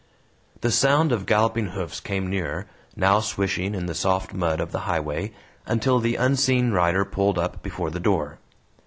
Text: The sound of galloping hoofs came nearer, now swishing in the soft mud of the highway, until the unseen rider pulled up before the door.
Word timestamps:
The 0.61 0.71
sound 0.71 1.11
of 1.11 1.27
galloping 1.27 1.67
hoofs 1.77 1.99
came 1.99 2.27
nearer, 2.27 2.65
now 2.95 3.19
swishing 3.19 3.75
in 3.75 3.85
the 3.85 3.93
soft 3.93 4.33
mud 4.33 4.59
of 4.59 4.71
the 4.71 4.79
highway, 4.89 5.31
until 5.67 5.99
the 5.99 6.15
unseen 6.15 6.71
rider 6.71 7.05
pulled 7.05 7.37
up 7.37 7.61
before 7.61 7.91
the 7.91 7.99
door. 7.99 8.39